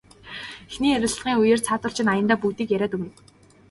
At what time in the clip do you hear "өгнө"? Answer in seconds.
2.95-3.11